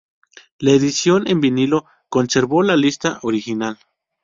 [0.57, 3.77] La edición en vinilo conservó la lista original.